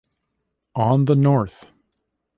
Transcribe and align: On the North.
On 0.73 1.05
the 1.05 1.13
North. 1.15 1.67